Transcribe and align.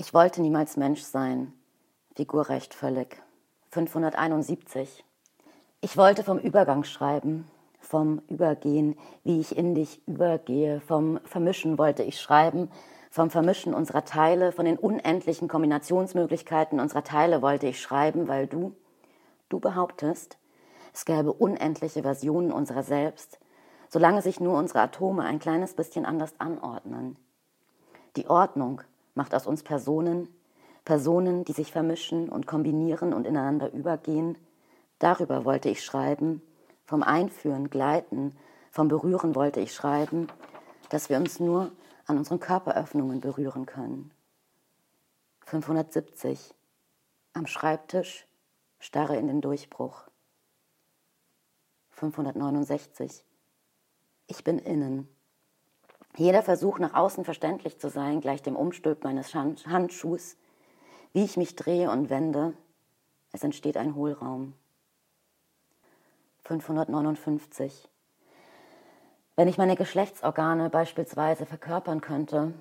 Ich 0.00 0.14
wollte 0.14 0.40
niemals 0.40 0.78
Mensch 0.78 1.02
sein. 1.02 1.52
Figur 2.16 2.48
recht 2.48 2.72
völlig. 2.72 3.22
571. 3.68 5.04
Ich 5.82 5.94
wollte 5.98 6.24
vom 6.24 6.38
Übergang 6.38 6.84
schreiben, 6.84 7.46
vom 7.80 8.22
Übergehen, 8.26 8.96
wie 9.24 9.40
ich 9.40 9.58
in 9.58 9.74
dich 9.74 10.00
übergehe, 10.08 10.80
vom 10.80 11.20
Vermischen 11.24 11.76
wollte 11.76 12.02
ich 12.02 12.18
schreiben, 12.18 12.70
vom 13.10 13.28
Vermischen 13.28 13.74
unserer 13.74 14.06
Teile, 14.06 14.52
von 14.52 14.64
den 14.64 14.78
unendlichen 14.78 15.48
Kombinationsmöglichkeiten 15.48 16.80
unserer 16.80 17.04
Teile 17.04 17.42
wollte 17.42 17.66
ich 17.66 17.78
schreiben, 17.78 18.26
weil 18.26 18.46
du, 18.46 18.74
du 19.50 19.60
behauptest, 19.60 20.38
es 20.94 21.04
gäbe 21.04 21.30
unendliche 21.34 22.00
Versionen 22.00 22.52
unserer 22.52 22.84
selbst, 22.84 23.38
solange 23.90 24.22
sich 24.22 24.40
nur 24.40 24.56
unsere 24.56 24.80
Atome 24.80 25.24
ein 25.24 25.40
kleines 25.40 25.74
bisschen 25.74 26.06
anders 26.06 26.32
anordnen. 26.38 27.18
Die 28.16 28.28
Ordnung, 28.28 28.80
macht 29.20 29.34
aus 29.34 29.46
uns 29.46 29.62
Personen, 29.62 30.28
Personen, 30.86 31.44
die 31.44 31.52
sich 31.52 31.72
vermischen 31.72 32.30
und 32.30 32.46
kombinieren 32.46 33.12
und 33.12 33.26
ineinander 33.26 33.70
übergehen. 33.70 34.38
Darüber 34.98 35.44
wollte 35.44 35.68
ich 35.68 35.84
schreiben, 35.84 36.40
vom 36.86 37.02
Einführen, 37.02 37.68
Gleiten, 37.68 38.34
vom 38.70 38.88
Berühren 38.88 39.34
wollte 39.34 39.60
ich 39.60 39.74
schreiben, 39.74 40.28
dass 40.88 41.10
wir 41.10 41.18
uns 41.18 41.38
nur 41.38 41.70
an 42.06 42.16
unseren 42.16 42.40
Körperöffnungen 42.40 43.20
berühren 43.20 43.66
können. 43.66 44.10
570. 45.44 46.54
Am 47.34 47.46
Schreibtisch 47.46 48.26
starre 48.78 49.18
in 49.18 49.26
den 49.26 49.42
Durchbruch. 49.42 50.04
569. 51.90 53.22
Ich 54.28 54.44
bin 54.44 54.58
innen. 54.58 55.14
Jeder 56.20 56.42
Versuch, 56.42 56.78
nach 56.78 56.92
außen 56.92 57.24
verständlich 57.24 57.78
zu 57.78 57.88
sein, 57.88 58.20
gleich 58.20 58.42
dem 58.42 58.54
Umstülp 58.54 59.04
meines 59.04 59.34
Handschuhs. 59.34 60.36
Wie 61.14 61.24
ich 61.24 61.38
mich 61.38 61.56
drehe 61.56 61.90
und 61.90 62.10
wende, 62.10 62.52
es 63.32 63.42
entsteht 63.42 63.78
ein 63.78 63.94
Hohlraum. 63.94 64.52
559. 66.42 67.88
Wenn 69.34 69.48
ich 69.48 69.56
meine 69.56 69.76
Geschlechtsorgane 69.76 70.68
beispielsweise 70.68 71.46
verkörpern 71.46 72.02
könnte, 72.02 72.52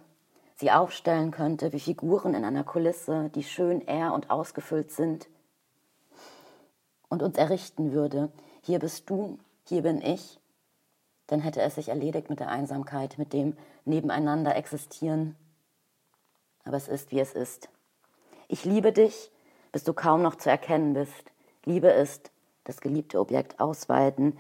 sie 0.56 0.72
aufstellen 0.72 1.32
könnte 1.32 1.74
wie 1.74 1.82
Figuren 1.82 2.36
in 2.36 2.46
einer 2.46 2.64
Kulisse, 2.64 3.30
die 3.36 3.44
schön 3.44 3.82
ehr 3.82 4.14
und 4.14 4.30
ausgefüllt 4.30 4.92
sind, 4.92 5.28
und 7.10 7.22
uns 7.22 7.38
errichten 7.38 7.92
würde, 7.92 8.32
hier 8.62 8.80
bist 8.80 9.10
du, 9.10 9.38
hier 9.66 9.82
bin 9.82 10.02
ich, 10.02 10.39
dann 11.30 11.42
hätte 11.42 11.62
es 11.62 11.76
sich 11.76 11.90
erledigt 11.90 12.30
mit 12.30 12.40
der 12.40 12.50
Einsamkeit, 12.50 13.18
mit 13.18 13.34
dem 13.34 13.56
Nebeneinander 13.86 14.56
existieren. 14.56 15.36
Aber 16.66 16.76
es 16.78 16.88
ist, 16.88 17.12
wie 17.12 17.20
es 17.20 17.34
ist. 17.34 17.70
Ich 18.48 18.66
liebe 18.66 18.92
dich, 18.92 19.32
bis 19.72 19.84
du 19.84 19.94
kaum 19.94 20.24
noch 20.24 20.36
zu 20.36 20.50
erkennen 20.50 20.94
bist. 20.94 21.32
Liebe 21.66 21.90
ist 21.90 22.32
das 22.64 22.82
geliebte 22.82 23.20
Objekt 23.20 23.60
ausweiten. 23.60 24.38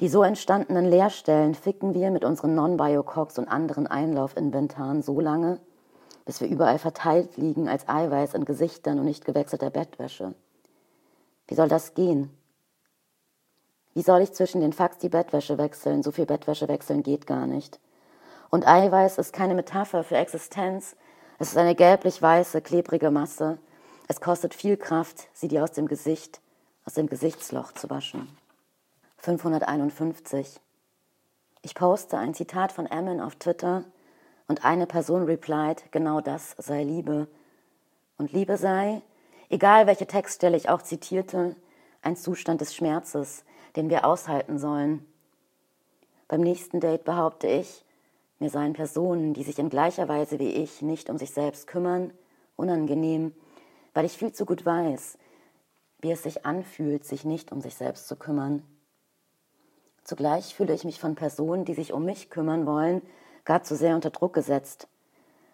Die 0.00 0.08
so 0.08 0.24
entstandenen 0.24 0.84
Leerstellen 0.84 1.54
ficken 1.54 1.94
wir 1.94 2.10
mit 2.10 2.24
unseren 2.24 2.56
Non-Biocogs 2.56 3.38
und 3.38 3.46
anderen 3.46 3.86
Einlaufinventaren 3.86 5.00
so 5.00 5.20
lange, 5.20 5.60
bis 6.24 6.40
wir 6.40 6.48
überall 6.48 6.80
verteilt 6.80 7.36
liegen 7.36 7.68
als 7.68 7.88
Eiweiß 7.88 8.34
in 8.34 8.44
Gesichtern 8.44 8.98
und 8.98 9.04
nicht 9.04 9.24
gewechselter 9.24 9.70
Bettwäsche. 9.70 10.34
Wie 11.46 11.54
soll 11.54 11.68
das 11.68 11.94
gehen? 11.94 12.30
Wie 13.94 14.02
soll 14.02 14.22
ich 14.22 14.32
zwischen 14.32 14.60
den 14.60 14.72
Fax 14.72 14.98
die 14.98 15.08
Bettwäsche 15.08 15.58
wechseln? 15.58 16.02
So 16.02 16.12
viel 16.12 16.26
Bettwäsche 16.26 16.68
wechseln 16.68 17.02
geht 17.02 17.26
gar 17.26 17.46
nicht. 17.46 17.78
Und 18.50 18.66
Eiweiß 18.66 19.18
ist 19.18 19.32
keine 19.32 19.54
Metapher 19.54 20.04
für 20.04 20.16
Existenz. 20.16 20.96
Es 21.38 21.48
ist 21.48 21.56
eine 21.58 21.74
gelblich-weiße, 21.74 22.60
klebrige 22.60 23.10
Masse. 23.10 23.58
Es 24.08 24.20
kostet 24.20 24.54
viel 24.54 24.76
Kraft, 24.76 25.28
sie 25.32 25.48
dir 25.48 25.62
aus 25.62 25.72
dem 25.72 25.88
Gesicht, 25.88 26.40
aus 26.84 26.94
dem 26.94 27.06
Gesichtsloch 27.06 27.72
zu 27.72 27.88
waschen. 27.90 28.28
551. 29.18 30.60
Ich 31.62 31.74
poste 31.74 32.18
ein 32.18 32.34
Zitat 32.34 32.72
von 32.72 32.86
Emin 32.86 33.20
auf 33.20 33.36
Twitter 33.36 33.84
und 34.48 34.64
eine 34.64 34.86
Person 34.86 35.24
replied, 35.24 35.84
genau 35.92 36.20
das 36.20 36.54
sei 36.58 36.82
Liebe. 36.82 37.28
Und 38.18 38.32
Liebe 38.32 38.56
sei, 38.56 39.00
egal 39.48 39.86
welche 39.86 40.06
Textstelle 40.06 40.56
ich 40.56 40.68
auch 40.68 40.82
zitierte, 40.82 41.56
ein 42.02 42.16
Zustand 42.16 42.60
des 42.60 42.74
Schmerzes, 42.74 43.44
den 43.76 43.90
wir 43.90 44.04
aushalten 44.04 44.58
sollen. 44.58 45.06
Beim 46.28 46.40
nächsten 46.40 46.80
Date 46.80 47.04
behaupte 47.04 47.46
ich, 47.46 47.84
mir 48.38 48.50
seien 48.50 48.72
Personen, 48.72 49.34
die 49.34 49.44
sich 49.44 49.58
in 49.58 49.68
gleicher 49.68 50.08
Weise 50.08 50.38
wie 50.38 50.50
ich 50.50 50.82
nicht 50.82 51.10
um 51.10 51.18
sich 51.18 51.30
selbst 51.32 51.66
kümmern, 51.66 52.12
unangenehm, 52.56 53.34
weil 53.94 54.04
ich 54.04 54.16
viel 54.16 54.32
zu 54.32 54.46
gut 54.46 54.64
weiß, 54.66 55.18
wie 56.00 56.10
es 56.10 56.22
sich 56.22 56.44
anfühlt, 56.44 57.04
sich 57.04 57.24
nicht 57.24 57.52
um 57.52 57.60
sich 57.60 57.76
selbst 57.76 58.08
zu 58.08 58.16
kümmern. 58.16 58.62
Zugleich 60.04 60.54
fühle 60.54 60.74
ich 60.74 60.84
mich 60.84 60.98
von 60.98 61.14
Personen, 61.14 61.64
die 61.64 61.74
sich 61.74 61.92
um 61.92 62.04
mich 62.04 62.30
kümmern 62.30 62.66
wollen, 62.66 63.02
gar 63.44 63.62
zu 63.62 63.76
sehr 63.76 63.94
unter 63.94 64.10
Druck 64.10 64.32
gesetzt. 64.32 64.88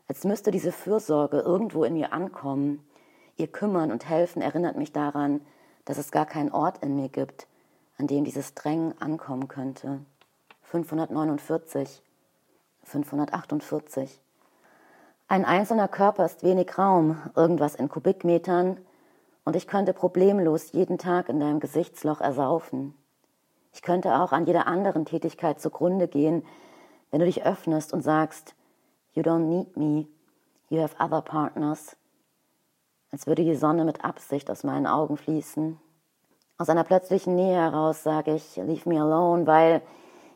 Als 0.07 0.25
müsste 0.25 0.51
diese 0.51 0.73
Fürsorge 0.73 1.41
irgendwo 1.41 1.84
in 1.84 1.95
mir 1.95 2.12
ankommen. 2.15 2.83
Ihr 3.37 3.49
Kümmern 3.49 3.93
und 3.93 4.09
Helfen 4.09 4.41
erinnert 4.41 4.77
mich 4.77 4.93
daran, 4.93 5.43
dass 5.84 5.99
es 5.99 6.11
gar 6.11 6.25
keinen 6.25 6.51
Ort 6.51 6.83
in 6.83 6.97
mir 6.97 7.11
gibt, 7.11 7.47
an 7.98 8.06
dem 8.06 8.25
dieses 8.25 8.54
Drängen 8.54 8.94
ankommen 9.00 9.48
könnte. 9.48 10.00
549, 10.62 12.03
548. 12.84 14.20
Ein 15.26 15.44
einzelner 15.44 15.88
Körper 15.88 16.25
ist 16.25 16.42
wenig 16.42 16.78
Raum, 16.78 17.19
irgendwas 17.34 17.75
in 17.75 17.88
Kubikmetern, 17.88 18.78
und 19.44 19.56
ich 19.56 19.66
könnte 19.66 19.94
problemlos 19.94 20.72
jeden 20.72 20.98
Tag 20.98 21.28
in 21.28 21.41
deinem 21.41 21.59
Gesichtsloch 21.59 22.20
ersaufen. 22.20 22.94
Ich 23.72 23.82
könnte 23.82 24.16
auch 24.16 24.32
an 24.32 24.47
jeder 24.47 24.66
anderen 24.66 25.04
Tätigkeit 25.04 25.60
zugrunde 25.60 26.06
gehen, 26.06 26.44
wenn 27.10 27.20
du 27.20 27.26
dich 27.26 27.44
öffnest 27.44 27.92
und 27.92 28.03
sagst, 28.03 28.54
You 29.15 29.22
don't 29.22 29.48
need 29.48 29.76
me, 29.76 30.06
you 30.69 30.80
have 30.80 30.97
other 31.03 31.22
partners, 31.22 31.97
als 33.10 33.26
würde 33.26 33.42
die 33.42 33.56
Sonne 33.56 33.84
mit 33.84 34.04
Absicht 34.04 34.50
aus 34.50 34.65
meinen 34.65 34.86
Augen 34.86 35.16
fließen. 35.16 35.80
Aus 36.61 36.69
einer 36.69 36.83
plötzlichen 36.83 37.37
Nähe 37.37 37.55
heraus 37.55 38.03
sage 38.03 38.35
ich, 38.35 38.57
leave 38.57 38.89
me 38.89 39.01
alone, 39.01 39.47
weil 39.47 39.81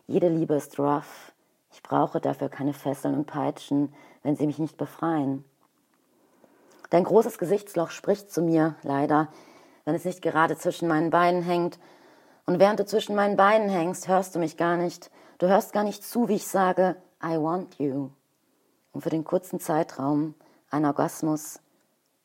jede 0.07 0.29
Liebe 0.29 0.55
ist 0.55 0.79
rough. 0.79 1.33
Ich 1.73 1.83
brauche 1.83 2.21
dafür 2.21 2.47
keine 2.47 2.73
Fesseln 2.73 3.13
und 3.13 3.25
Peitschen, 3.25 3.93
wenn 4.21 4.37
sie 4.37 4.47
mich 4.47 4.57
nicht 4.57 4.77
befreien. 4.77 5.43
Dein 6.91 7.03
großes 7.03 7.37
Gesichtsloch 7.37 7.89
spricht 7.89 8.31
zu 8.31 8.41
mir, 8.41 8.75
leider, 8.83 9.27
wenn 9.83 9.95
es 9.95 10.05
nicht 10.05 10.21
gerade 10.21 10.55
zwischen 10.55 10.87
meinen 10.87 11.09
Beinen 11.09 11.41
hängt. 11.41 11.77
Und 12.45 12.57
während 12.57 12.79
du 12.79 12.85
zwischen 12.85 13.15
meinen 13.15 13.35
Beinen 13.35 13.67
hängst, 13.67 14.07
hörst 14.07 14.33
du 14.33 14.39
mich 14.39 14.55
gar 14.55 14.77
nicht. 14.77 15.11
Du 15.39 15.47
hörst 15.47 15.73
gar 15.73 15.83
nicht 15.83 16.05
zu, 16.05 16.29
wie 16.29 16.35
ich 16.35 16.47
sage, 16.47 16.95
I 17.21 17.35
want 17.35 17.79
you. 17.79 18.11
Um 18.93 19.01
für 19.01 19.09
den 19.09 19.25
kurzen 19.25 19.59
Zeitraum, 19.59 20.35
ein 20.69 20.85
Orgasmus, 20.85 21.59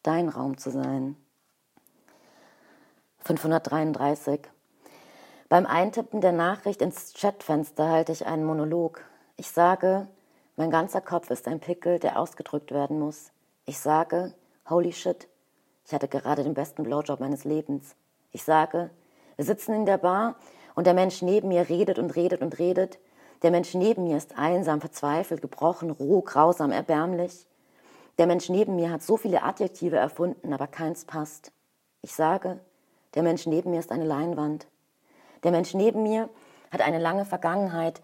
dein 0.04 0.28
Raum 0.28 0.56
zu 0.56 0.70
sein. 0.70 1.16
533. 3.20 4.40
Beim 5.48 5.66
Eintippen 5.66 6.20
der 6.20 6.32
Nachricht 6.32 6.82
ins 6.82 7.14
Chatfenster 7.14 7.88
halte 7.88 8.12
ich 8.12 8.26
einen 8.26 8.44
Monolog. 8.44 9.02
Ich 9.36 9.50
sage, 9.50 10.08
mein 10.56 10.70
ganzer 10.70 11.00
Kopf 11.00 11.30
ist 11.30 11.48
ein 11.48 11.60
Pickel, 11.60 11.98
der 11.98 12.18
ausgedrückt 12.18 12.72
werden 12.72 12.98
muss. 12.98 13.30
Ich 13.64 13.78
sage, 13.78 14.34
holy 14.68 14.92
shit, 14.92 15.28
ich 15.86 15.94
hatte 15.94 16.08
gerade 16.08 16.42
den 16.42 16.54
besten 16.54 16.82
Blowjob 16.82 17.20
meines 17.20 17.44
Lebens. 17.44 17.96
Ich 18.30 18.44
sage, 18.44 18.90
wir 19.36 19.44
sitzen 19.44 19.72
in 19.72 19.86
der 19.86 19.98
Bar 19.98 20.36
und 20.74 20.86
der 20.86 20.94
Mensch 20.94 21.22
neben 21.22 21.48
mir 21.48 21.68
redet 21.68 21.98
und 21.98 22.14
redet 22.14 22.42
und 22.42 22.58
redet. 22.58 22.98
Der 23.42 23.50
Mensch 23.50 23.72
neben 23.74 24.04
mir 24.04 24.16
ist 24.16 24.36
einsam, 24.36 24.80
verzweifelt, 24.80 25.40
gebrochen, 25.40 25.90
roh, 25.90 26.22
grausam, 26.22 26.72
erbärmlich. 26.72 27.46
Der 28.18 28.26
Mensch 28.26 28.48
neben 28.48 28.76
mir 28.76 28.90
hat 28.90 29.02
so 29.02 29.16
viele 29.16 29.42
Adjektive 29.42 29.96
erfunden, 29.96 30.52
aber 30.52 30.66
keins 30.66 31.04
passt. 31.04 31.52
Ich 32.02 32.14
sage, 32.14 32.60
der 33.18 33.24
Mensch 33.24 33.46
neben 33.46 33.72
mir 33.72 33.80
ist 33.80 33.90
eine 33.90 34.04
Leinwand. 34.04 34.68
Der 35.42 35.50
Mensch 35.50 35.74
neben 35.74 36.04
mir 36.04 36.28
hat 36.70 36.80
eine 36.80 37.00
lange 37.00 37.24
Vergangenheit. 37.24 38.00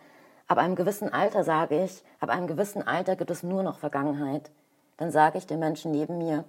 Ab 0.48 0.58
einem 0.58 0.74
gewissen 0.74 1.08
Alter 1.08 1.44
sage 1.44 1.84
ich, 1.84 2.02
ab 2.18 2.30
einem 2.30 2.48
gewissen 2.48 2.84
Alter 2.84 3.14
gibt 3.14 3.30
es 3.30 3.44
nur 3.44 3.62
noch 3.62 3.78
Vergangenheit. 3.78 4.50
Dann 4.96 5.12
sage 5.12 5.38
ich 5.38 5.46
dem 5.46 5.60
Menschen 5.60 5.92
neben 5.92 6.18
mir, 6.18 6.42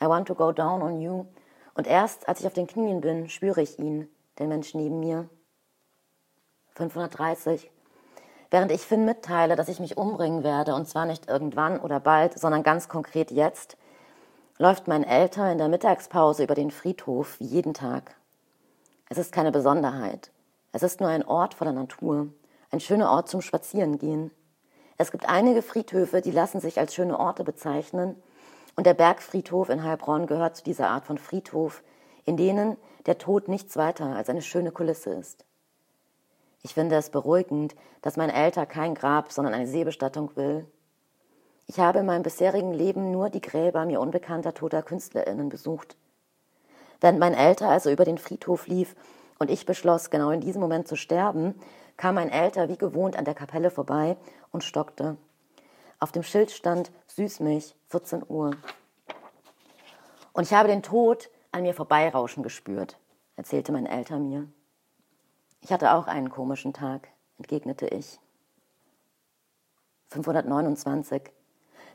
I 0.00 0.06
want 0.06 0.28
to 0.28 0.36
go 0.36 0.52
down 0.52 0.80
on 0.80 1.00
you. 1.00 1.24
Und 1.74 1.88
erst 1.88 2.28
als 2.28 2.38
ich 2.38 2.46
auf 2.46 2.52
den 2.52 2.68
Knien 2.68 3.00
bin, 3.00 3.28
spüre 3.28 3.60
ich 3.60 3.80
ihn, 3.80 4.08
den 4.38 4.48
Mensch 4.48 4.74
neben 4.74 5.00
mir. 5.00 5.28
530. 6.76 7.68
Während 8.52 8.70
ich 8.70 8.82
Finn 8.82 9.04
mitteile, 9.04 9.56
dass 9.56 9.66
ich 9.66 9.80
mich 9.80 9.96
umbringen 9.96 10.44
werde, 10.44 10.76
und 10.76 10.86
zwar 10.86 11.04
nicht 11.04 11.28
irgendwann 11.28 11.80
oder 11.80 11.98
bald, 11.98 12.38
sondern 12.38 12.62
ganz 12.62 12.88
konkret 12.88 13.32
jetzt, 13.32 13.76
läuft 14.58 14.86
mein 14.86 15.02
Älter 15.02 15.50
in 15.50 15.58
der 15.58 15.68
Mittagspause 15.68 16.44
über 16.44 16.54
den 16.54 16.70
Friedhof 16.70 17.40
wie 17.40 17.44
jeden 17.44 17.74
Tag. 17.74 18.14
Es 19.08 19.18
ist 19.18 19.32
keine 19.32 19.50
Besonderheit. 19.50 20.30
Es 20.72 20.82
ist 20.82 21.00
nur 21.00 21.08
ein 21.08 21.24
Ort 21.24 21.54
voller 21.54 21.72
Natur, 21.72 22.28
ein 22.70 22.80
schöner 22.80 23.10
Ort 23.10 23.28
zum 23.28 23.40
Spazierengehen. 23.40 24.30
Es 24.96 25.10
gibt 25.10 25.28
einige 25.28 25.62
Friedhöfe, 25.62 26.20
die 26.20 26.30
lassen 26.30 26.60
sich 26.60 26.78
als 26.78 26.94
schöne 26.94 27.18
Orte 27.18 27.44
bezeichnen, 27.44 28.16
Und 28.76 28.86
der 28.86 28.94
Bergfriedhof 28.94 29.68
in 29.68 29.84
Heilbronn 29.84 30.26
gehört 30.26 30.56
zu 30.56 30.64
dieser 30.64 30.90
Art 30.90 31.04
von 31.04 31.18
Friedhof, 31.18 31.82
in 32.24 32.36
denen 32.36 32.76
der 33.06 33.18
Tod 33.18 33.46
nichts 33.48 33.76
weiter 33.76 34.16
als 34.16 34.28
eine 34.28 34.42
schöne 34.42 34.72
Kulisse 34.72 35.10
ist. 35.10 35.44
Ich 36.62 36.74
finde 36.74 36.96
es 36.96 37.10
beruhigend, 37.10 37.76
dass 38.02 38.16
mein 38.16 38.30
Älter 38.30 38.66
kein 38.66 38.94
Grab, 38.94 39.30
sondern 39.30 39.54
eine 39.54 39.66
Seebestattung 39.66 40.34
will. 40.34 40.66
Ich 41.66 41.80
habe 41.80 42.00
in 42.00 42.06
meinem 42.06 42.22
bisherigen 42.22 42.72
Leben 42.72 43.10
nur 43.10 43.30
die 43.30 43.40
Gräber 43.40 43.84
mir 43.86 44.00
unbekannter 44.00 44.52
toter 44.52 44.82
KünstlerInnen 44.82 45.48
besucht. 45.48 45.96
Während 47.00 47.18
mein 47.18 47.34
Älter 47.34 47.68
also 47.68 47.90
über 47.90 48.04
den 48.04 48.18
Friedhof 48.18 48.66
lief 48.66 48.94
und 49.38 49.50
ich 49.50 49.66
beschloss, 49.66 50.10
genau 50.10 50.30
in 50.30 50.40
diesem 50.40 50.60
Moment 50.60 50.88
zu 50.88 50.96
sterben, 50.96 51.54
kam 51.96 52.16
mein 52.16 52.30
Älter 52.30 52.68
wie 52.68 52.76
gewohnt 52.76 53.16
an 53.16 53.24
der 53.24 53.34
Kapelle 53.34 53.70
vorbei 53.70 54.16
und 54.52 54.64
stockte. 54.64 55.16
Auf 56.00 56.12
dem 56.12 56.22
Schild 56.22 56.50
stand 56.50 56.92
Süßmilch, 57.06 57.74
14 57.88 58.24
Uhr. 58.28 58.52
Und 60.32 60.42
ich 60.42 60.52
habe 60.52 60.68
den 60.68 60.82
Tod 60.82 61.30
an 61.52 61.62
mir 61.62 61.74
vorbeirauschen 61.74 62.42
gespürt, 62.42 62.98
erzählte 63.36 63.72
mein 63.72 63.86
Älter 63.86 64.18
mir. 64.18 64.48
Ich 65.60 65.72
hatte 65.72 65.94
auch 65.94 66.08
einen 66.08 66.28
komischen 66.28 66.72
Tag, 66.72 67.08
entgegnete 67.38 67.86
ich. 67.86 68.18
529. 70.08 71.22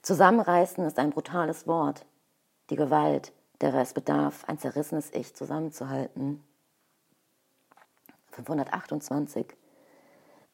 Zusammenreißen 0.01 0.85
ist 0.85 0.97
ein 0.97 1.09
brutales 1.09 1.67
Wort. 1.67 2.05
Die 2.69 2.75
Gewalt, 2.75 3.33
der 3.61 3.73
es 3.75 3.93
bedarf, 3.93 4.45
ein 4.47 4.57
zerrissenes 4.57 5.11
Ich 5.13 5.35
zusammenzuhalten. 5.35 6.43
528. 8.31 9.45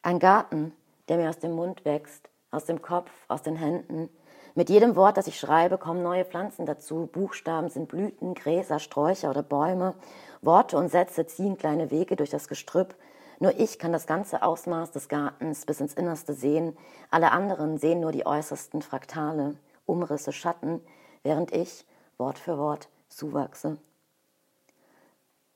Ein 0.02 0.18
Garten, 0.18 0.72
der 1.08 1.18
mir 1.18 1.28
aus 1.28 1.38
dem 1.38 1.52
Mund 1.52 1.84
wächst, 1.84 2.28
aus 2.50 2.64
dem 2.64 2.82
Kopf, 2.82 3.10
aus 3.28 3.42
den 3.42 3.56
Händen. 3.56 4.08
Mit 4.54 4.70
jedem 4.70 4.96
Wort, 4.96 5.16
das 5.16 5.26
ich 5.26 5.38
schreibe, 5.38 5.78
kommen 5.78 6.02
neue 6.02 6.24
Pflanzen 6.24 6.66
dazu. 6.66 7.08
Buchstaben 7.12 7.68
sind 7.68 7.88
Blüten, 7.88 8.34
Gräser, 8.34 8.78
Sträucher 8.78 9.30
oder 9.30 9.42
Bäume. 9.42 9.94
Worte 10.42 10.76
und 10.78 10.88
Sätze 10.88 11.26
ziehen 11.26 11.58
kleine 11.58 11.90
Wege 11.90 12.16
durch 12.16 12.30
das 12.30 12.48
Gestrüpp. 12.48 12.94
Nur 13.38 13.58
ich 13.58 13.78
kann 13.78 13.92
das 13.92 14.06
ganze 14.06 14.42
Ausmaß 14.42 14.92
des 14.92 15.08
Gartens 15.08 15.66
bis 15.66 15.80
ins 15.80 15.94
Innerste 15.94 16.32
sehen. 16.32 16.76
Alle 17.10 17.32
anderen 17.32 17.78
sehen 17.78 18.00
nur 18.00 18.12
die 18.12 18.26
äußersten 18.26 18.82
Fraktale, 18.82 19.56
Umrisse, 19.84 20.32
Schatten, 20.32 20.80
während 21.22 21.52
ich 21.52 21.84
Wort 22.18 22.38
für 22.38 22.56
Wort 22.56 22.88
zuwachse. 23.08 23.76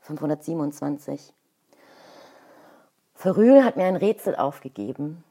527. 0.01 1.33
Verrühl 3.15 3.65
hat 3.65 3.77
mir 3.77 3.85
ein 3.85 3.97
Rätsel 3.97 4.37
aufgegeben. 4.37 5.25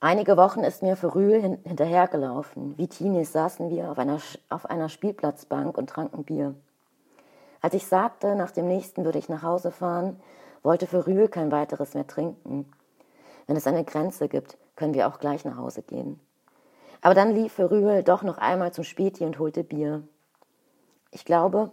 Einige 0.00 0.36
Wochen 0.36 0.64
ist 0.64 0.82
mir 0.82 0.96
Verrühl 0.96 1.40
hin 1.40 1.58
hinterhergelaufen. 1.64 2.76
Wie 2.76 2.88
Teenies 2.88 3.32
saßen 3.32 3.70
wir 3.70 3.90
auf 3.90 3.98
einer, 3.98 4.18
auf 4.48 4.66
einer 4.66 4.88
Spielplatzbank 4.88 5.78
und 5.78 5.88
tranken 5.88 6.24
Bier. 6.24 6.54
Als 7.60 7.74
ich 7.74 7.86
sagte, 7.86 8.34
nach 8.34 8.50
dem 8.50 8.66
nächsten 8.66 9.04
würde 9.04 9.18
ich 9.18 9.28
nach 9.28 9.42
Hause 9.42 9.70
fahren, 9.70 10.20
wollte 10.62 10.86
Verrühl 10.86 11.28
kein 11.28 11.50
weiteres 11.50 11.94
mehr 11.94 12.06
trinken. 12.06 12.70
Wenn 13.46 13.56
es 13.56 13.66
eine 13.66 13.84
Grenze 13.84 14.28
gibt, 14.28 14.56
können 14.76 14.94
wir 14.94 15.08
auch 15.08 15.18
gleich 15.18 15.44
nach 15.44 15.56
Hause 15.56 15.82
gehen. 15.82 16.20
Aber 17.00 17.14
dann 17.14 17.34
lief 17.34 17.52
Verrühl 17.52 18.02
doch 18.02 18.22
noch 18.22 18.38
einmal 18.38 18.72
zum 18.72 18.84
Späti 18.84 19.24
und 19.24 19.38
holte 19.38 19.64
Bier. 19.64 20.02
Ich 21.10 21.24
glaube, 21.24 21.72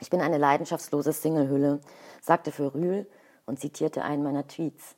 ich 0.00 0.10
bin 0.10 0.20
eine 0.20 0.38
leidenschaftslose 0.38 1.12
Singlehülle, 1.12 1.80
sagte 2.20 2.52
Verrühl 2.52 3.06
und 3.46 3.60
zitierte 3.60 4.02
einen 4.02 4.22
meiner 4.22 4.46
Tweets. 4.46 4.96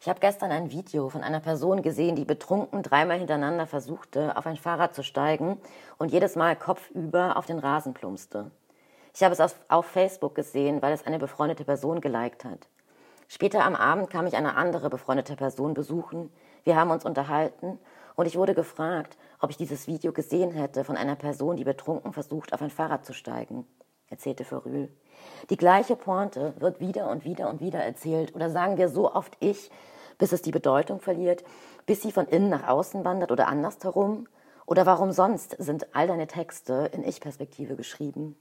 Ich 0.00 0.08
habe 0.08 0.20
gestern 0.20 0.52
ein 0.52 0.70
Video 0.70 1.08
von 1.08 1.22
einer 1.22 1.40
Person 1.40 1.82
gesehen, 1.82 2.14
die 2.14 2.24
betrunken 2.24 2.82
dreimal 2.82 3.18
hintereinander 3.18 3.66
versuchte, 3.66 4.36
auf 4.36 4.46
ein 4.46 4.56
Fahrrad 4.56 4.94
zu 4.94 5.02
steigen 5.02 5.60
und 5.98 6.12
jedes 6.12 6.36
Mal 6.36 6.56
kopfüber 6.56 7.36
auf 7.36 7.46
den 7.46 7.58
Rasen 7.58 7.94
plumpste. 7.94 8.50
Ich 9.18 9.24
habe 9.24 9.34
es 9.34 9.56
auf 9.66 9.86
Facebook 9.86 10.36
gesehen, 10.36 10.80
weil 10.80 10.92
es 10.92 11.04
eine 11.04 11.18
befreundete 11.18 11.64
Person 11.64 12.00
geliked 12.00 12.44
hat. 12.44 12.68
Später 13.26 13.64
am 13.64 13.74
Abend 13.74 14.10
kam 14.10 14.28
ich 14.28 14.36
eine 14.36 14.54
andere 14.54 14.90
befreundete 14.90 15.34
Person 15.34 15.74
besuchen. 15.74 16.30
Wir 16.62 16.76
haben 16.76 16.92
uns 16.92 17.04
unterhalten 17.04 17.80
und 18.14 18.26
ich 18.26 18.36
wurde 18.36 18.54
gefragt, 18.54 19.18
ob 19.40 19.50
ich 19.50 19.56
dieses 19.56 19.88
Video 19.88 20.12
gesehen 20.12 20.52
hätte 20.52 20.84
von 20.84 20.96
einer 20.96 21.16
Person, 21.16 21.56
die 21.56 21.64
betrunken 21.64 22.12
versucht, 22.12 22.52
auf 22.52 22.62
ein 22.62 22.70
Fahrrad 22.70 23.04
zu 23.04 23.12
steigen, 23.12 23.66
erzählte 24.06 24.44
Verrühl. 24.44 24.88
Die 25.50 25.56
gleiche 25.56 25.96
Pointe 25.96 26.54
wird 26.60 26.78
wieder 26.78 27.10
und 27.10 27.24
wieder 27.24 27.50
und 27.50 27.60
wieder 27.60 27.80
erzählt 27.80 28.36
oder 28.36 28.50
sagen 28.50 28.76
wir 28.76 28.88
so 28.88 29.12
oft 29.12 29.36
ich, 29.40 29.68
bis 30.18 30.30
es 30.30 30.42
die 30.42 30.52
Bedeutung 30.52 31.00
verliert, 31.00 31.42
bis 31.86 32.02
sie 32.02 32.12
von 32.12 32.26
innen 32.26 32.50
nach 32.50 32.68
außen 32.68 33.04
wandert 33.04 33.32
oder 33.32 33.48
andersherum? 33.48 34.28
Oder 34.64 34.86
warum 34.86 35.10
sonst 35.10 35.56
sind 35.58 35.92
all 35.96 36.06
deine 36.06 36.28
Texte 36.28 36.88
in 36.92 37.02
Ich-Perspektive 37.02 37.74
geschrieben? 37.74 38.36